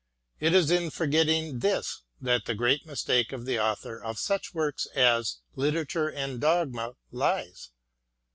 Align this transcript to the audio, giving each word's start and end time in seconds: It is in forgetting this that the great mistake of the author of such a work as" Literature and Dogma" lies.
It 0.39 0.55
is 0.55 0.71
in 0.71 0.89
forgetting 0.89 1.59
this 1.59 2.01
that 2.19 2.45
the 2.45 2.55
great 2.55 2.87
mistake 2.87 3.31
of 3.31 3.45
the 3.45 3.59
author 3.59 4.01
of 4.01 4.17
such 4.17 4.49
a 4.49 4.53
work 4.57 4.77
as" 4.95 5.41
Literature 5.63 6.09
and 6.09 6.41
Dogma" 6.41 6.93
lies. 7.23 7.69